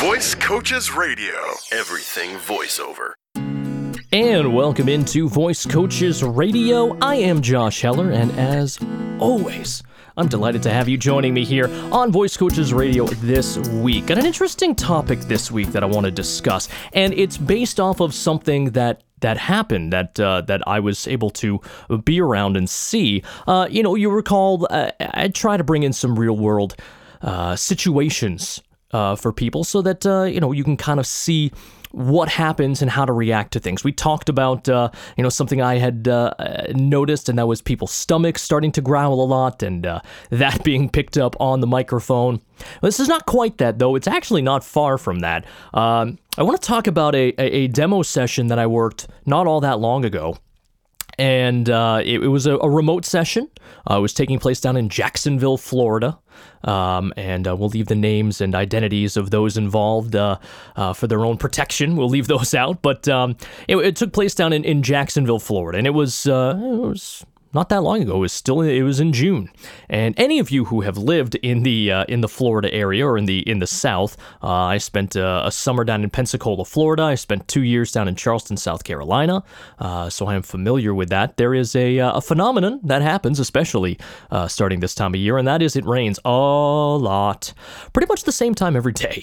Voice 0.00 0.36
Coaches 0.36 0.92
Radio. 0.92 1.34
Everything 1.72 2.36
voiceover. 2.36 3.14
And 4.12 4.54
welcome 4.54 4.88
into 4.88 5.28
Voice 5.28 5.66
Coaches 5.66 6.22
Radio. 6.22 6.96
I 7.02 7.16
am 7.16 7.42
Josh 7.42 7.80
Heller, 7.80 8.12
and 8.12 8.30
as 8.38 8.78
always, 9.18 9.82
I'm 10.16 10.28
delighted 10.28 10.62
to 10.62 10.70
have 10.70 10.88
you 10.88 10.98
joining 10.98 11.34
me 11.34 11.44
here 11.44 11.68
on 11.90 12.12
Voice 12.12 12.36
Coaches 12.36 12.72
Radio 12.72 13.06
this 13.06 13.58
week. 13.70 14.06
Got 14.06 14.18
an 14.18 14.26
interesting 14.26 14.76
topic 14.76 15.18
this 15.22 15.50
week 15.50 15.72
that 15.72 15.82
I 15.82 15.86
want 15.86 16.04
to 16.04 16.12
discuss, 16.12 16.68
and 16.92 17.12
it's 17.14 17.36
based 17.36 17.80
off 17.80 17.98
of 17.98 18.14
something 18.14 18.66
that 18.70 19.02
that 19.18 19.36
happened 19.36 19.92
that 19.92 20.20
uh, 20.20 20.42
that 20.42 20.62
I 20.68 20.78
was 20.78 21.08
able 21.08 21.30
to 21.30 21.60
be 22.04 22.20
around 22.20 22.56
and 22.56 22.70
see. 22.70 23.24
Uh, 23.48 23.66
you 23.68 23.82
know, 23.82 23.96
you 23.96 24.10
recall 24.10 24.64
uh, 24.70 24.92
I 25.00 25.26
try 25.26 25.56
to 25.56 25.64
bring 25.64 25.82
in 25.82 25.92
some 25.92 26.16
real 26.16 26.36
world 26.36 26.76
uh, 27.20 27.56
situations 27.56 28.62
uh, 28.92 29.16
for 29.16 29.32
people 29.32 29.64
so 29.64 29.82
that 29.82 30.06
uh, 30.06 30.24
you 30.24 30.40
know 30.40 30.52
you 30.52 30.64
can 30.64 30.76
kind 30.76 31.00
of 31.00 31.06
see 31.06 31.52
what 31.92 32.28
happens 32.28 32.82
and 32.82 32.90
how 32.90 33.04
to 33.04 33.12
react 33.12 33.52
to 33.52 33.60
things. 33.60 33.82
We 33.82 33.92
talked 33.92 34.28
about, 34.28 34.68
uh, 34.68 34.90
you 35.16 35.22
know, 35.22 35.30
something 35.30 35.62
I 35.62 35.78
had 35.78 36.06
uh, 36.06 36.34
noticed, 36.74 37.28
and 37.28 37.38
that 37.38 37.46
was 37.46 37.62
people's 37.62 37.92
stomachs 37.92 38.42
starting 38.42 38.72
to 38.72 38.80
growl 38.80 39.14
a 39.14 39.24
lot, 39.24 39.62
and 39.62 39.86
uh, 39.86 40.00
that 40.30 40.62
being 40.64 40.88
picked 40.88 41.16
up 41.16 41.36
on 41.40 41.60
the 41.60 41.66
microphone. 41.66 42.40
This 42.82 43.00
is 43.00 43.08
not 43.08 43.26
quite 43.26 43.58
that, 43.58 43.78
though. 43.78 43.94
It's 43.94 44.08
actually 44.08 44.42
not 44.42 44.64
far 44.64 44.98
from 44.98 45.20
that. 45.20 45.44
Um, 45.72 46.18
I 46.36 46.42
want 46.42 46.60
to 46.60 46.66
talk 46.66 46.86
about 46.86 47.14
a, 47.14 47.28
a, 47.38 47.68
demo 47.68 48.02
session 48.02 48.48
that 48.48 48.58
I 48.58 48.66
worked 48.66 49.08
not 49.26 49.46
all 49.46 49.60
that 49.60 49.80
long 49.80 50.04
ago 50.04 50.38
and 51.18 51.68
uh, 51.68 52.00
it, 52.04 52.22
it, 52.22 52.28
was 52.28 52.46
a, 52.46 52.56
a 52.58 52.70
remote 52.70 53.04
session. 53.04 53.50
Uh, 53.90 53.98
it 53.98 54.00
was 54.00 54.14
taking 54.14 54.38
place 54.38 54.60
down 54.60 54.76
in 54.76 54.88
Jacksonville, 54.88 55.56
Florida. 55.56 56.16
Um, 56.64 57.12
and 57.16 57.46
uh, 57.46 57.56
we'll 57.56 57.68
leave 57.68 57.86
the 57.86 57.94
names 57.94 58.40
and 58.40 58.54
identities 58.54 59.16
of 59.16 59.30
those 59.30 59.56
involved 59.56 60.16
uh, 60.16 60.38
uh, 60.76 60.92
for 60.92 61.06
their 61.06 61.24
own 61.24 61.36
protection. 61.36 61.96
We'll 61.96 62.08
leave 62.08 62.26
those 62.26 62.54
out. 62.62 62.82
But 62.82 63.08
um, 63.08 63.36
it, 63.68 63.76
it, 63.76 63.96
took 63.96 64.12
place 64.12 64.34
down 64.34 64.52
in, 64.52 64.64
in 64.64 64.82
Jacksonville, 64.82 65.38
Florida, 65.38 65.78
and 65.78 65.86
it 65.86 65.94
was 65.94 66.26
uh, 66.26 66.54
it 66.56 66.78
was 66.78 67.24
not 67.52 67.68
that 67.70 67.82
long 67.82 68.02
ago. 68.02 68.16
It 68.16 68.20
was 68.20 68.32
still 68.32 68.60
it 68.60 68.82
was 68.82 69.00
in 69.00 69.12
June. 69.12 69.50
And 69.88 70.14
any 70.18 70.38
of 70.38 70.50
you 70.50 70.66
who 70.66 70.82
have 70.82 70.98
lived 70.98 71.34
in 71.36 71.62
the 71.62 71.92
uh, 71.92 72.04
in 72.08 72.20
the 72.20 72.28
Florida 72.28 72.72
area 72.72 73.06
or 73.06 73.16
in 73.16 73.26
the 73.26 73.40
in 73.48 73.58
the 73.58 73.66
South, 73.66 74.16
uh, 74.42 74.48
I 74.48 74.78
spent 74.78 75.16
uh, 75.16 75.42
a 75.44 75.52
summer 75.52 75.84
down 75.84 76.04
in 76.04 76.10
Pensacola, 76.10 76.64
Florida. 76.64 77.04
I 77.04 77.14
spent 77.14 77.48
two 77.48 77.62
years 77.62 77.92
down 77.92 78.08
in 78.08 78.14
Charleston, 78.16 78.56
South 78.56 78.84
Carolina. 78.84 79.42
Uh, 79.78 80.10
so 80.10 80.26
I 80.26 80.34
am 80.34 80.42
familiar 80.42 80.94
with 80.94 81.08
that. 81.08 81.36
There 81.36 81.54
is 81.54 81.74
a 81.74 82.00
uh, 82.00 82.12
a 82.12 82.20
phenomenon 82.20 82.80
that 82.84 83.02
happens, 83.02 83.40
especially 83.40 83.98
uh, 84.30 84.48
starting 84.48 84.80
this 84.80 84.94
time 84.94 85.14
of 85.14 85.20
year, 85.20 85.38
and 85.38 85.48
that 85.48 85.62
is 85.62 85.76
it 85.76 85.84
rains 85.84 86.18
a 86.24 86.30
lot, 86.30 87.52
pretty 87.92 88.06
much 88.08 88.24
the 88.24 88.32
same 88.32 88.54
time 88.54 88.76
every 88.76 88.92
day. 88.92 89.22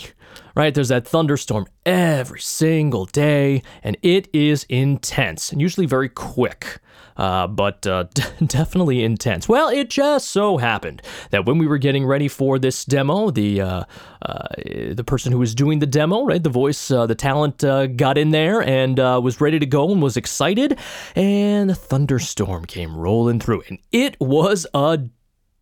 Right, 0.56 0.74
there's 0.74 0.88
that 0.88 1.06
thunderstorm 1.06 1.68
every 1.86 2.40
single 2.40 3.06
day, 3.06 3.62
and 3.84 3.98
it 4.02 4.30
is 4.34 4.66
intense 4.70 5.52
and 5.52 5.62
usually 5.62 5.86
very 5.86 6.08
quick 6.08 6.80
uh, 7.18 7.48
but 7.48 7.86
uh, 7.88 8.06
definitely 8.46 9.04
intense. 9.04 9.48
Well, 9.48 9.70
it 9.70 9.90
just 9.90 10.32
so 10.32 10.58
happened 10.58 11.02
that 11.32 11.46
when 11.46 11.58
we 11.58 11.68
were 11.68 11.78
getting 11.78 12.06
ready 12.06 12.28
for 12.28 12.60
this 12.60 12.86
demo, 12.86 13.30
the 13.32 13.62
uh, 13.62 13.84
uh 14.22 14.48
the 14.92 15.04
person 15.06 15.32
who 15.32 15.40
was 15.40 15.56
doing 15.56 15.80
the 15.80 15.86
demo, 15.86 16.26
right, 16.26 16.44
the 16.44 16.50
voice, 16.50 16.92
uh, 16.92 17.06
the 17.06 17.16
talent, 17.16 17.64
uh, 17.64 17.88
got 17.88 18.18
in 18.18 18.32
there 18.32 18.62
and 18.62 18.98
was 18.98 19.40
ready 19.40 19.60
to 19.60 19.66
go 19.66 19.92
and 19.92 20.02
was 20.02 20.18
excited, 20.18 20.78
and 21.16 21.72
a 21.72 21.76
thunderstorm 21.76 22.66
came 22.66 22.96
rolling 22.96 23.40
through, 23.40 23.64
and 23.70 23.80
it 23.92 24.20
was 24.20 24.68
a 24.74 25.00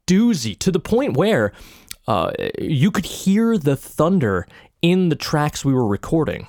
doozy 0.08 0.58
to 0.60 0.72
the 0.72 0.80
point 0.80 1.16
where 1.16 1.54
you 2.60 2.92
could 2.92 3.06
hear 3.06 3.58
the 3.58 3.76
thunder 3.76 4.48
in 4.82 5.10
the 5.10 5.16
tracks 5.16 5.64
we 5.64 5.74
were 5.74 5.88
recording. 5.88 6.48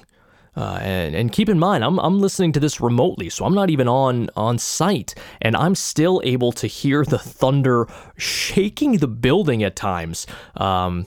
Uh, 0.56 0.78
and, 0.80 1.14
and 1.14 1.32
keep 1.32 1.48
in 1.48 1.58
mind, 1.58 1.84
I'm, 1.84 1.98
I'm 1.98 2.20
listening 2.20 2.52
to 2.52 2.60
this 2.60 2.80
remotely, 2.80 3.28
so 3.28 3.44
I'm 3.44 3.54
not 3.54 3.70
even 3.70 3.88
on, 3.88 4.30
on 4.36 4.58
site, 4.58 5.14
and 5.42 5.56
I'm 5.56 5.74
still 5.74 6.20
able 6.24 6.52
to 6.52 6.66
hear 6.66 7.04
the 7.04 7.18
thunder 7.18 7.88
shaking 8.16 8.98
the 8.98 9.08
building 9.08 9.62
at 9.64 9.74
times, 9.74 10.26
um, 10.56 11.06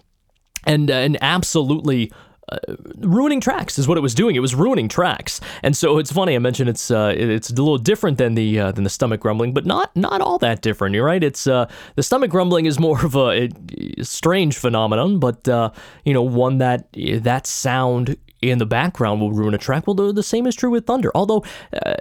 and, 0.66 0.89
and 0.89 1.17
absolutely 1.21 2.11
uh, 2.49 2.57
ruining 2.99 3.41
tracks 3.41 3.77
is 3.77 3.89
what 3.89 3.97
it 3.97 4.01
was 4.01 4.16
doing. 4.16 4.35
It 4.35 4.39
was 4.39 4.55
ruining 4.55 4.88
tracks, 4.88 5.41
and 5.63 5.75
so 5.75 5.97
it's 5.97 6.13
funny. 6.13 6.33
I 6.33 6.39
mentioned 6.39 6.69
it's 6.69 6.89
uh, 6.89 7.13
it's 7.13 7.50
a 7.50 7.53
little 7.53 7.77
different 7.77 8.17
than 8.17 8.35
the 8.35 8.57
uh, 8.57 8.71
than 8.71 8.85
the 8.85 8.89
stomach 8.89 9.19
grumbling, 9.19 9.53
but 9.53 9.66
not 9.66 9.94
not 9.97 10.21
all 10.21 10.38
that 10.38 10.61
different. 10.61 10.95
You're 10.95 11.05
right. 11.05 11.21
It's 11.21 11.45
uh, 11.45 11.69
the 11.95 12.03
stomach 12.03 12.31
grumbling 12.31 12.66
is 12.66 12.79
more 12.79 13.03
of 13.03 13.16
a, 13.16 13.50
a 13.97 14.03
strange 14.03 14.57
phenomenon, 14.57 15.19
but 15.19 15.45
uh, 15.50 15.71
you 16.05 16.13
know 16.13 16.21
one 16.21 16.59
that 16.59 16.88
that 16.94 17.47
sound 17.47 18.16
in 18.41 18.59
the 18.59 18.65
background 18.65 19.19
will 19.19 19.31
ruin 19.31 19.53
a 19.53 19.57
track. 19.57 19.87
Well, 19.87 19.95
the, 19.95 20.13
the 20.13 20.23
same 20.23 20.45
is 20.45 20.55
true 20.55 20.69
with 20.69 20.85
Thunder. 20.85 21.11
Although, 21.15 21.43
uh, 21.73 21.95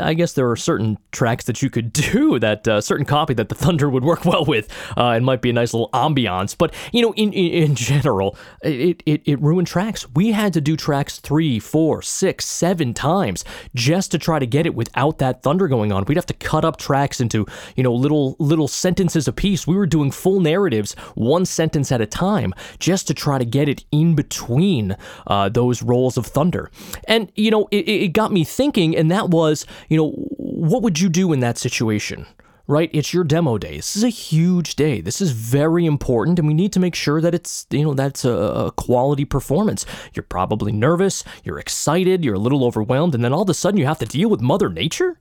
I 0.00 0.14
guess 0.14 0.32
there 0.32 0.50
are 0.50 0.56
certain 0.56 0.98
tracks 1.10 1.44
that 1.44 1.62
you 1.62 1.70
could 1.70 1.92
do 2.12 2.38
that 2.38 2.66
uh, 2.66 2.80
certain 2.80 3.06
copy 3.06 3.34
that 3.34 3.48
the 3.48 3.54
Thunder 3.54 3.88
would 3.88 4.04
work 4.04 4.24
well 4.24 4.44
with 4.44 4.68
uh, 4.96 5.10
and 5.10 5.24
might 5.24 5.42
be 5.42 5.50
a 5.50 5.52
nice 5.52 5.74
little 5.74 5.90
ambiance. 5.90 6.56
But, 6.56 6.74
you 6.92 7.02
know, 7.02 7.12
in, 7.14 7.32
in, 7.32 7.64
in 7.64 7.74
general, 7.82 8.36
it, 8.62 9.02
it, 9.06 9.22
it 9.24 9.40
ruined 9.40 9.68
tracks. 9.68 10.06
We 10.14 10.32
had 10.32 10.52
to 10.54 10.60
do 10.60 10.76
tracks 10.76 11.18
three, 11.18 11.58
four, 11.58 12.02
six, 12.02 12.44
seven 12.46 12.94
times 12.94 13.44
just 13.74 14.10
to 14.12 14.18
try 14.18 14.38
to 14.38 14.46
get 14.46 14.66
it 14.66 14.74
without 14.74 15.18
that 15.18 15.42
Thunder 15.42 15.68
going 15.68 15.92
on. 15.92 16.04
We'd 16.04 16.16
have 16.16 16.26
to 16.26 16.34
cut 16.34 16.64
up 16.64 16.76
tracks 16.76 17.20
into, 17.20 17.46
you 17.76 17.82
know, 17.82 17.92
little, 17.92 18.36
little 18.38 18.68
sentences 18.68 19.28
a 19.28 19.32
piece. 19.32 19.66
We 19.66 19.76
were 19.76 19.86
doing 19.86 20.10
full 20.10 20.40
narratives, 20.40 20.94
one 21.14 21.44
sentence 21.44 21.92
at 21.92 22.00
a 22.00 22.06
time, 22.06 22.54
just 22.78 23.06
to 23.08 23.14
try 23.14 23.38
to 23.38 23.44
get 23.44 23.68
it 23.68 23.84
in 23.92 24.14
between 24.14 24.96
uh, 25.26 25.48
rolls 25.82 26.16
of 26.16 26.26
thunder. 26.26 26.70
And, 27.08 27.30
you 27.34 27.50
know, 27.50 27.68
it, 27.70 27.88
it 27.88 28.12
got 28.12 28.32
me 28.32 28.44
thinking, 28.44 28.96
and 28.96 29.10
that 29.10 29.30
was, 29.30 29.66
you 29.88 29.96
know, 29.96 30.10
what 30.10 30.82
would 30.82 31.00
you 31.00 31.08
do 31.08 31.32
in 31.32 31.40
that 31.40 31.58
situation? 31.58 32.26
right? 32.66 32.90
It's 32.92 33.12
your 33.12 33.24
demo 33.24 33.58
day. 33.58 33.76
This 33.76 33.96
is 33.96 34.04
a 34.04 34.08
huge 34.08 34.76
day. 34.76 35.00
This 35.00 35.20
is 35.20 35.32
very 35.32 35.84
important, 35.84 36.38
and 36.38 36.48
we 36.48 36.54
need 36.54 36.72
to 36.72 36.80
make 36.80 36.94
sure 36.94 37.20
that 37.20 37.34
it's, 37.34 37.66
you 37.70 37.84
know, 37.84 37.94
that's 37.94 38.24
a, 38.24 38.72
quality 38.76 39.24
performance. 39.24 39.84
You're 40.14 40.22
probably 40.22 40.72
nervous, 40.72 41.24
you're 41.44 41.58
excited, 41.58 42.24
you're 42.24 42.36
a 42.36 42.38
little 42.38 42.64
overwhelmed, 42.64 43.14
and 43.14 43.24
then 43.24 43.32
all 43.32 43.42
of 43.42 43.50
a 43.50 43.54
sudden 43.54 43.78
you 43.78 43.86
have 43.86 43.98
to 43.98 44.06
deal 44.06 44.30
with 44.30 44.40
Mother 44.40 44.68
Nature? 44.68 45.18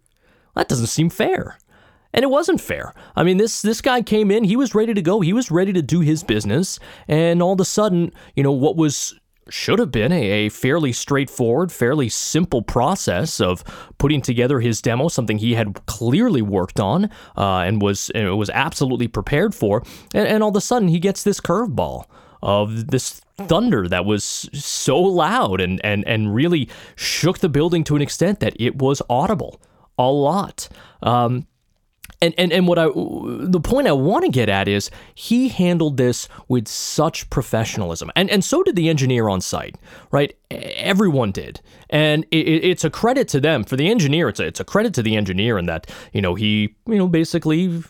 That 0.56 0.68
doesn't 0.68 0.88
seem 0.88 1.10
fair. 1.10 1.58
And 2.14 2.24
it 2.24 2.30
wasn't 2.30 2.60
fair. 2.60 2.94
I 3.16 3.24
mean, 3.24 3.38
this 3.38 3.62
this 3.62 3.80
guy 3.80 4.02
came 4.02 4.32
in, 4.32 4.44
he 4.44 4.58
was 4.58 4.76
ready 4.76 4.94
to 4.94 5.02
go, 5.02 5.22
he 5.22 5.34
was 5.34 5.50
ready 5.50 5.72
to 5.74 5.82
do 5.82 6.02
his 6.02 6.24
business, 6.24 6.78
and 7.08 7.42
all 7.42 7.54
of 7.54 7.60
a 7.60 7.66
sudden, 7.66 8.12
you 8.36 8.44
know, 8.44 8.52
what 8.52 8.76
was 8.76 9.18
should 9.52 9.80
have 9.80 9.92
been 9.92 10.12
a, 10.12 10.32
a, 10.32 10.50
fairly 10.50 10.92
straightforward, 10.92 11.72
fairly 11.72 12.10
simple 12.10 12.62
process 12.62 13.40
of 13.40 13.64
putting 13.98 14.22
together 14.22 14.60
his 14.60 14.82
demo, 14.82 15.08
something 15.08 15.38
he 15.38 15.56
had 15.56 15.86
clearly 15.86 16.42
worked 16.42 16.80
on 16.80 17.06
uh, 17.38 17.60
and 17.60 17.82
was 17.82 18.10
and 18.12 18.38
was 18.38 18.50
absolutely 18.52 19.08
prepared 19.08 19.54
for. 19.54 19.84
And, 20.14 20.28
and 20.28 20.44
all 20.44 20.50
of 20.50 20.56
a 20.56 20.62
sudden, 20.62 20.88
he 20.88 21.00
gets 21.00 21.24
this 21.24 21.40
curveball 21.40 22.06
of 22.42 22.88
this 22.88 23.22
thunder 23.48 23.88
that 23.88 24.06
was 24.06 24.24
so 24.54 25.00
loud 25.00 25.62
and, 25.62 25.80
and, 25.84 26.08
and 26.08 26.34
really 26.34 26.70
shook 26.96 27.40
the 27.40 27.50
building 27.50 27.84
to 27.84 27.96
an 27.96 28.02
extent 28.02 28.40
that 28.40 28.56
it 28.60 28.78
was 28.78 29.02
audible 29.10 29.62
a 29.98 30.10
lot. 30.10 30.68
Um, 31.04 31.48
and, 32.22 32.34
and 32.38 32.54
and 32.54 32.68
what 32.68 32.78
I 32.78 32.86
the 32.86 33.60
point 33.62 33.88
I 33.88 33.92
want 33.94 34.26
to 34.26 34.32
get 34.32 34.48
at 34.48 34.68
is 34.68 34.92
he 35.16 35.50
handled 35.50 35.98
this 35.98 36.30
with 36.48 36.68
such 36.68 37.30
professionalism, 37.30 38.12
and 38.16 38.30
and 38.30 38.44
so 38.44 38.62
did 38.64 38.76
the 38.76 38.90
engineer 38.90 39.28
on 39.28 39.42
site, 39.42 39.76
right? 40.12 40.36
Everyone 40.52 41.32
did, 41.32 41.62
and 41.90 42.26
it, 42.32 42.38
it's 42.38 42.84
a 42.84 42.90
credit 42.90 43.28
to 43.30 43.40
them. 43.40 43.64
For 43.64 43.76
the 43.76 43.90
engineer, 43.90 44.30
it's 44.30 44.40
a, 44.40 44.46
it's 44.46 44.60
a 44.60 44.66
credit 44.66 44.94
to 44.96 45.04
the 45.04 45.16
engineer 45.16 45.58
in 45.58 45.66
that 45.66 45.90
you 46.14 46.22
know 46.22 46.36
he 46.36 46.76
you 46.86 46.98
know 46.98 47.08
basically 47.08 47.84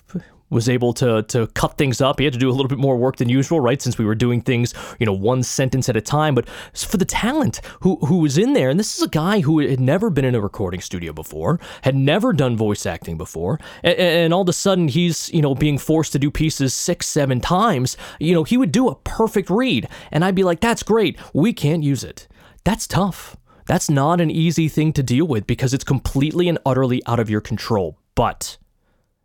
was 0.52 0.70
able 0.70 0.94
to 0.94 1.24
to 1.24 1.48
cut 1.48 1.78
things 1.78 2.02
up. 2.02 2.20
He 2.20 2.26
had 2.26 2.34
to 2.34 2.40
do 2.40 2.50
a 2.50 2.52
little 2.52 2.68
bit 2.68 2.78
more 2.78 2.98
work 2.98 3.16
than 3.16 3.30
usual, 3.30 3.60
right? 3.60 3.82
Since 3.82 3.98
we 3.98 4.06
were 4.06 4.14
doing 4.14 4.42
things, 4.42 4.74
you 5.00 5.06
know, 5.06 5.14
one 5.14 5.42
sentence 5.42 5.90
at 5.90 5.98
a 5.98 6.02
time. 6.02 6.36
But 6.36 6.48
for 6.76 6.98
the 6.98 7.06
talent 7.06 7.62
who 7.80 7.96
who 8.06 8.20
was 8.20 8.38
in 8.38 8.54
there, 8.54 8.70
and 8.70 8.80
this 8.80 8.96
is 8.96 9.02
a 9.02 9.08
guy 9.08 9.40
who 9.40 9.60
had 9.60 9.80
never 9.80 10.10
been 10.10 10.26
in 10.26 10.36
a 10.36 10.42
recording 10.42 10.82
studio 10.82 11.14
before, 11.14 11.60
had 11.82 11.96
never 11.96 12.34
done 12.34 12.56
voice 12.56 12.86
acting 12.86 13.18
before, 13.18 13.60
and, 13.84 13.98
and 13.98 14.34
all 14.34 14.42
of 14.42 14.50
a 14.50 14.54
sudden 14.54 14.90
he's 14.90 15.34
you 15.34 15.42
know 15.42 15.56
being 15.56 15.78
forced 15.78 16.12
to 16.12 16.20
do 16.20 16.30
pieces 16.30 16.74
six, 16.74 17.08
seven 17.08 17.40
times. 17.40 17.98
You 18.20 18.36
know, 18.36 18.44
he 18.44 18.58
would 18.58 18.72
do 18.72 18.90
a 18.90 18.96
perfect 18.96 19.50
read, 19.50 19.88
and 20.12 20.24
I'd 20.24 20.36
be 20.36 20.44
like, 20.44 20.60
"That's 20.60 20.84
great. 20.84 21.18
We 21.34 21.54
can't 21.54 21.84
use 21.84 22.04
it." 22.04 22.28
That's 22.64 22.86
tough. 22.86 23.38
That's 23.66 23.90
not 23.90 24.20
an 24.20 24.30
easy 24.30 24.68
thing 24.68 24.92
to 24.94 25.04
deal 25.04 25.26
with 25.26 25.48
because 25.48 25.74
it's 25.74 25.84
completely 25.84 26.50
and 26.50 26.60
utterly 26.66 27.02
out 27.08 27.20
of 27.20 27.30
your 27.30 27.42
control. 27.42 27.98
But 28.16 28.58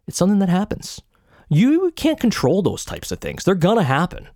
it's 0.07 0.17
something 0.17 0.39
that 0.39 0.49
happens. 0.49 1.01
You 1.49 1.93
can't 1.97 2.21
control 2.21 2.63
those 2.63 2.85
types 2.85 3.13
of 3.13 3.21
things. 3.21 3.45
They're 3.45 3.55
going 3.55 3.79
to 3.79 3.85
happen. 3.85 4.29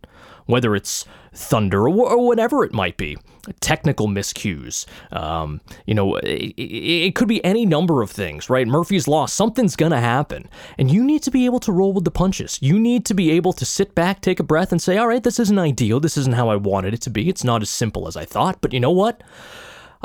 whether 0.47 0.75
it's 0.75 1.05
thunder 1.33 1.89
or, 1.89 2.27
whatever 2.27 2.65
it 2.65 2.73
might 2.73 2.97
be 2.97 3.17
technical 3.61 4.07
miscues. 4.09 4.85
Um, 5.13 5.61
you 5.87 5.95
know, 5.95 6.17
it, 6.17 6.55
it, 6.59 7.15
could 7.15 7.29
be 7.29 7.43
any 7.45 7.65
number 7.65 8.03
of 8.03 8.11
things, 8.11 8.51
right? 8.51 8.67
Murphy's 8.67 9.09
Law, 9.09 9.27
something's 9.27 9.77
going 9.77 9.93
to 9.93 10.01
happen. 10.01 10.49
And 10.77 10.91
you 10.91 11.05
need 11.05 11.23
to 11.23 11.31
be 11.31 11.47
able 11.47 11.61
to 11.61 11.73
roll 11.73 11.93
with 11.93 12.05
the 12.05 12.11
punches. 12.11 12.59
You 12.61 12.79
need 12.79 13.07
to 13.07 13.15
be 13.15 13.31
able 13.31 13.53
to 13.55 13.65
sit 13.65 13.95
back, 13.95 14.21
take 14.21 14.41
a 14.41 14.45
breath, 14.45 14.73
and 14.73 14.83
say, 14.83 14.99
all 14.99 15.09
right, 15.09 15.23
this 15.23 15.39
isn't 15.39 15.59
ideal. 15.59 16.01
This 16.01 16.17
isn't 16.17 16.35
how 16.35 16.49
I 16.49 16.57
wanted 16.57 16.93
it 16.93 17.01
to 17.03 17.11
be. 17.11 17.29
It's 17.29 17.45
not 17.45 17.63
as 17.63 17.71
simple 17.71 18.07
as 18.09 18.17
I 18.17 18.25
thought. 18.25 18.61
But 18.61 18.73
you 18.73 18.81
know 18.81 18.91
what? 18.91 19.23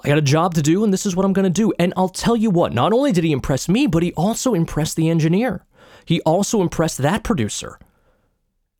I 0.04 0.08
got 0.08 0.18
a 0.18 0.22
job 0.22 0.54
to 0.56 0.62
do, 0.62 0.84
and 0.84 0.94
this 0.94 1.06
is 1.06 1.16
what 1.16 1.26
I'm 1.26 1.34
going 1.34 1.44
to 1.44 1.50
do. 1.50 1.74
And 1.80 1.94
I'll 1.98 2.10
tell 2.10 2.36
you 2.36 2.50
what, 2.50 2.74
not 2.74 2.94
only 2.94 3.12
did 3.12 3.24
he 3.24 3.32
impress 3.32 3.68
me, 3.68 3.88
but 3.88 4.04
he 4.04 4.14
also 4.14 4.54
impressed 4.54 4.96
the 4.96 5.10
engineer. 5.10 5.65
He 6.06 6.22
also 6.22 6.62
impressed 6.62 7.00
that 7.00 7.24
producer. 7.24 7.80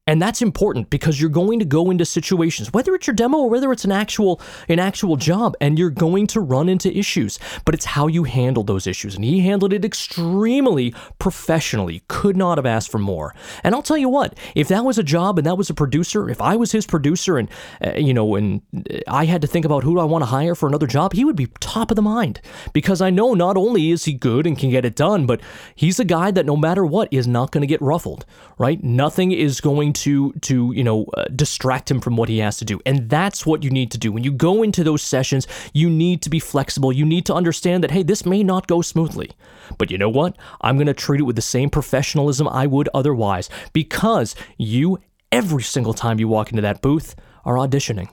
And 0.08 0.22
that's 0.22 0.44
important 0.44 0.92
because 0.92 1.20
you're 1.20 1.32
going 1.32 1.58
to 1.58 1.66
go 1.66 1.90
into 1.90 2.06
situations, 2.06 2.72
whether 2.72 2.94
it's 2.94 3.08
your 3.08 3.16
demo 3.16 3.40
or 3.40 3.50
whether 3.50 3.72
it's 3.72 3.86
an 3.86 3.92
actual 3.92 4.40
an 4.70 4.78
actual 4.78 5.16
job, 5.16 5.56
and 5.60 5.80
you're 5.80 5.90
going 5.90 6.28
to 6.28 6.42
run 6.42 6.70
into 6.70 6.96
issues. 6.96 7.40
But 7.66 7.74
it's 7.74 7.86
how 7.86 8.06
you 8.06 8.24
handle 8.24 8.64
those 8.64 8.86
issues. 8.86 9.16
And 9.16 9.26
he 9.26 9.40
handled 9.40 9.74
it 9.74 9.84
extremely 9.84 10.94
professionally. 11.18 12.04
Could 12.08 12.38
not 12.38 12.60
have 12.60 12.68
asked 12.68 12.92
for 12.92 13.00
more. 13.00 13.34
And 13.64 13.74
I'll 13.74 13.82
tell 13.82 13.98
you 13.98 14.08
what, 14.08 14.38
if 14.54 14.68
that 14.68 14.86
was 14.86 15.00
a 15.00 15.04
job 15.04 15.40
and 15.40 15.48
that 15.48 15.58
was 15.58 15.72
a 15.72 15.74
producer, 15.74 16.30
if 16.30 16.40
I 16.40 16.56
was 16.56 16.72
his 16.72 16.86
producer 16.86 17.40
and 17.40 17.50
uh, 17.84 17.94
you 17.94 18.14
know, 18.14 18.36
and 18.36 18.62
I 19.08 19.26
had 19.26 19.42
to 19.42 19.48
think 19.48 19.66
about 19.66 19.84
who 19.84 19.96
do 19.96 20.00
I 20.02 20.04
want 20.04 20.22
to 20.22 20.28
hire 20.28 20.54
for 20.54 20.70
another 20.70 20.86
job, 20.86 21.14
he 21.14 21.26
would 21.26 21.36
be 21.36 21.48
top 21.60 21.90
of 21.90 21.96
the 21.96 22.04
mind 22.04 22.42
because 22.74 23.02
I 23.02 23.10
know 23.10 23.34
not 23.34 23.58
only 23.58 23.90
is 23.90 24.06
he 24.06 24.14
good 24.14 24.46
and 24.46 24.56
can 24.56 24.70
get 24.70 24.86
it 24.86 24.96
done, 24.96 25.26
but 25.26 25.42
he's 25.74 26.00
a 26.00 26.06
guy 26.06 26.30
that 26.30 26.46
no 26.46 26.56
matter 26.56 26.86
what 26.86 27.08
is 27.12 27.26
not 27.26 27.50
going 27.50 27.62
to 27.62 27.68
get 27.68 27.82
ruffled, 27.82 28.24
right? 28.60 28.84
Nothing 28.84 29.32
is 29.32 29.60
going 29.60 29.95
to 29.96 30.34
to 30.42 30.72
you 30.74 30.84
know 30.84 31.06
uh, 31.16 31.26
distract 31.36 31.90
him 31.90 32.02
from 32.02 32.16
what 32.16 32.30
he 32.30 32.40
has 32.40 32.58
to 32.58 32.66
do. 32.66 32.80
And 32.86 33.10
that's 33.10 33.46
what 33.46 33.64
you 33.64 33.70
need 33.70 33.92
to 33.92 33.98
do. 33.98 34.12
When 34.12 34.24
you 34.24 34.32
go 34.32 34.64
into 34.64 34.84
those 34.84 35.02
sessions 35.02 35.48
you 35.74 35.90
need 35.90 36.22
to 36.22 36.30
be 36.30 36.40
flexible. 36.40 36.92
You 36.92 37.06
need 37.06 37.26
to 37.28 37.34
understand 37.34 37.84
that 37.84 37.92
hey 37.92 38.04
this 38.04 38.26
may 38.26 38.44
not 38.44 38.68
go 38.68 38.82
smoothly. 38.82 39.32
But 39.78 39.92
you 39.92 39.98
know 39.98 40.10
what? 40.10 40.38
I'm 40.62 40.78
going 40.78 40.88
to 40.88 40.94
treat 40.94 41.20
it 41.20 41.24
with 41.24 41.36
the 41.36 41.42
same 41.42 41.70
professionalism 41.70 42.48
i 42.48 42.66
would 42.66 42.90
otherwise 42.94 43.50
because 43.74 44.36
you 44.58 45.00
every 45.32 45.64
single 45.64 45.94
time 45.94 46.20
you 46.20 46.28
walk 46.28 46.50
into 46.50 46.62
that 46.62 46.82
booth 46.82 47.16
are 47.44 47.56
auditioning. 47.56 48.10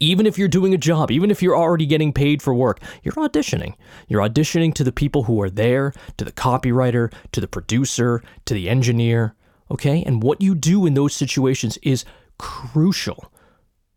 Even 0.00 0.26
if 0.26 0.38
you're 0.38 0.48
doing 0.48 0.74
a 0.74 0.78
job, 0.78 1.10
even 1.10 1.30
if 1.30 1.42
you're 1.42 1.56
already 1.56 1.86
getting 1.86 2.12
paid 2.12 2.42
for 2.42 2.54
work, 2.54 2.80
you're 3.02 3.14
auditioning. 3.14 3.74
You're 4.08 4.26
auditioning 4.26 4.74
to 4.74 4.84
the 4.84 4.92
people 4.92 5.24
who 5.24 5.40
are 5.42 5.50
there, 5.50 5.92
to 6.16 6.24
the 6.24 6.32
copywriter, 6.32 7.12
to 7.32 7.40
the 7.40 7.48
producer, 7.48 8.22
to 8.46 8.54
the 8.54 8.68
engineer. 8.68 9.34
Okay. 9.70 10.02
And 10.04 10.22
what 10.22 10.40
you 10.40 10.54
do 10.54 10.86
in 10.86 10.94
those 10.94 11.14
situations 11.14 11.78
is 11.82 12.04
crucial 12.38 13.32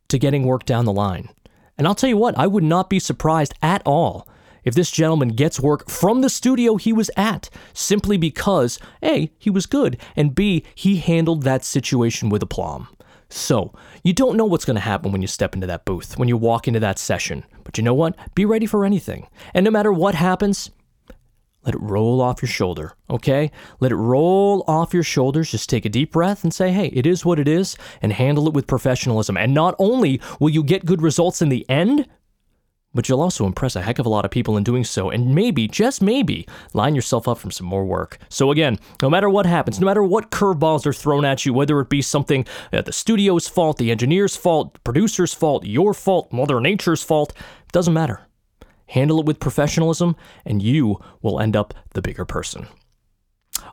to 0.10 0.18
getting 0.18 0.44
work 0.44 0.66
down 0.66 0.86
the 0.86 0.94
line. 0.94 1.30
And 1.78 1.88
I'll 1.88 1.96
tell 1.96 2.10
you 2.10 2.18
what, 2.18 2.38
I 2.38 2.48
would 2.48 2.64
not 2.64 2.90
be 2.90 3.00
surprised 3.00 3.54
at 3.62 3.82
all 3.86 4.28
if 4.64 4.74
this 4.74 4.92
gentleman 4.92 5.30
gets 5.30 5.60
work 5.60 5.90
from 5.90 6.22
the 6.22 6.30
studio 6.30 6.76
he 6.76 6.92
was 6.92 7.10
at 7.16 7.50
simply 7.74 8.18
because 8.18 8.80
A, 9.02 9.32
he 9.38 9.50
was 9.50 9.66
good, 9.66 9.98
and 10.16 10.36
B, 10.36 10.66
he 10.76 10.98
handled 10.98 11.44
that 11.44 11.64
situation 11.64 12.28
with 12.28 12.44
aplomb. 12.44 12.90
So, 13.30 13.74
you 14.04 14.14
don't 14.14 14.36
know 14.36 14.46
what's 14.46 14.66
going 14.66 14.76
to 14.76 14.82
happen 14.82 15.12
when 15.12 15.22
you 15.22 15.28
step 15.28 15.54
into 15.54 15.68
that 15.68 15.86
booth, 15.86 16.18
when 16.18 16.28
you 16.28 16.36
walk 16.36 16.68
into 16.68 16.80
that 16.80 17.00
session. 17.00 17.46
But 17.64 17.78
you 17.78 17.84
know 17.84 17.94
what? 17.94 18.18
Be 18.36 18.44
ready 18.44 18.66
for 18.66 18.86
anything. 18.86 19.28
And 19.54 19.64
no 19.64 19.72
matter 19.72 19.92
what 19.92 20.16
happens, 20.16 20.72
let 21.68 21.76
it 21.76 21.82
roll 21.82 22.22
off 22.22 22.42
your 22.42 22.48
shoulder, 22.48 22.94
okay? 23.10 23.52
Let 23.82 23.92
it 23.92 23.98
roll 23.98 24.64
off 24.70 24.94
your 24.94 25.04
shoulders. 25.04 25.52
Just 25.52 25.70
take 25.70 25.84
a 25.84 25.90
deep 25.90 26.14
breath 26.14 26.46
and 26.46 26.54
say, 26.54 26.72
hey, 26.72 26.88
it 26.88 27.06
is 27.06 27.26
what 27.26 27.40
it 27.40 27.48
is, 27.48 27.76
and 28.02 28.14
handle 28.14 28.48
it 28.48 28.54
with 28.54 28.68
professionalism. 28.68 29.36
And 29.36 29.54
not 29.54 29.76
only 29.78 30.22
will 30.40 30.50
you 30.50 30.64
get 30.64 30.86
good 30.86 31.02
results 31.02 31.42
in 31.42 31.50
the 31.50 31.70
end, 31.70 32.08
but 32.94 33.10
you'll 33.10 33.22
also 33.22 33.46
impress 33.46 33.76
a 33.76 33.82
heck 33.82 34.00
of 34.00 34.06
a 34.06 34.10
lot 34.10 34.24
of 34.24 34.32
people 34.32 34.56
in 34.56 34.64
doing 34.64 34.86
so, 34.86 35.10
and 35.10 35.36
maybe, 35.36 35.68
just 35.68 36.02
maybe, 36.02 36.48
line 36.74 36.96
yourself 36.96 37.28
up 37.28 37.38
for 37.38 37.52
some 37.52 37.68
more 37.68 37.86
work. 37.86 38.18
So, 38.30 38.50
again, 38.50 38.80
no 39.02 39.10
matter 39.10 39.30
what 39.30 39.46
happens, 39.46 39.78
no 39.78 39.86
matter 39.86 40.02
what 40.02 40.32
curveballs 40.32 40.86
are 40.86 40.94
thrown 40.94 41.26
at 41.26 41.46
you, 41.46 41.52
whether 41.52 41.82
it 41.82 41.90
be 41.90 42.02
something 42.02 42.46
at 42.72 42.86
the 42.86 42.94
studio's 42.94 43.50
fault, 43.50 43.78
the 43.78 43.92
engineer's 43.92 44.38
fault, 44.38 44.82
producer's 44.86 45.34
fault, 45.34 45.66
your 45.66 45.94
fault, 45.94 46.32
Mother 46.32 46.62
Nature's 46.62 47.04
fault, 47.04 47.34
doesn't 47.74 47.94
matter 47.94 48.27
handle 48.88 49.20
it 49.20 49.26
with 49.26 49.40
professionalism, 49.40 50.16
and 50.46 50.62
you 50.62 51.00
will 51.22 51.40
end 51.40 51.56
up 51.56 51.74
the 51.94 52.02
bigger 52.02 52.26
person. 52.26 52.68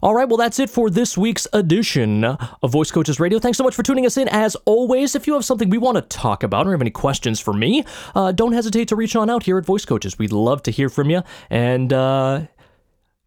All 0.02 0.14
right, 0.14 0.28
well, 0.28 0.36
that's 0.36 0.58
it 0.58 0.70
for 0.70 0.90
this 0.90 1.16
week's 1.16 1.46
edition 1.52 2.24
of 2.24 2.70
Voice 2.70 2.90
Coaches 2.90 3.20
Radio. 3.20 3.38
Thanks 3.38 3.58
so 3.58 3.64
much 3.64 3.74
for 3.74 3.82
tuning 3.82 4.06
us 4.06 4.16
in. 4.16 4.28
As 4.28 4.56
always, 4.64 5.14
if 5.14 5.26
you 5.26 5.34
have 5.34 5.44
something 5.44 5.70
we 5.70 5.78
want 5.78 5.96
to 5.96 6.02
talk 6.02 6.42
about 6.42 6.66
or 6.66 6.72
have 6.72 6.80
any 6.80 6.90
questions 6.90 7.40
for 7.40 7.52
me, 7.52 7.84
uh, 8.14 8.32
don't 8.32 8.52
hesitate 8.52 8.88
to 8.88 8.96
reach 8.96 9.14
on 9.14 9.30
out 9.30 9.44
here 9.44 9.58
at 9.58 9.64
Voice 9.64 9.84
Coaches. 9.84 10.18
We'd 10.18 10.32
love 10.32 10.62
to 10.64 10.70
hear 10.70 10.88
from 10.88 11.10
you. 11.10 11.22
And, 11.50 11.92
uh, 11.92 12.46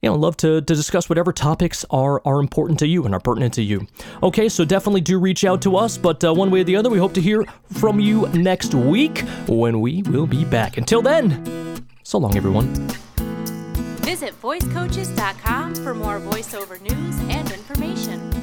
you 0.01 0.09
know, 0.09 0.15
love 0.15 0.37
to, 0.37 0.61
to 0.61 0.75
discuss 0.75 1.09
whatever 1.09 1.31
topics 1.31 1.85
are, 1.89 2.21
are 2.25 2.39
important 2.39 2.79
to 2.79 2.87
you 2.87 3.05
and 3.05 3.13
are 3.15 3.19
pertinent 3.19 3.53
to 3.55 3.63
you. 3.63 3.87
Okay, 4.21 4.49
so 4.49 4.65
definitely 4.65 5.01
do 5.01 5.19
reach 5.19 5.45
out 5.45 5.61
to 5.63 5.75
us, 5.77 5.97
but 5.97 6.23
uh, 6.23 6.33
one 6.33 6.51
way 6.51 6.61
or 6.61 6.63
the 6.63 6.75
other, 6.75 6.89
we 6.89 6.99
hope 6.99 7.13
to 7.13 7.21
hear 7.21 7.45
from 7.71 7.99
you 7.99 8.27
next 8.29 8.73
week 8.73 9.19
when 9.47 9.79
we 9.81 10.03
will 10.03 10.27
be 10.27 10.45
back. 10.45 10.77
Until 10.77 11.01
then, 11.01 11.76
so 12.07 12.17
long, 12.17 12.37
everyone. 12.37 12.73
Visit 14.05 14.39
voicecoaches.com 14.41 15.75
for 15.75 15.93
more 15.93 16.21
voiceover 16.21 16.79
news 16.79 17.19
and 17.29 17.51
information. 17.51 18.36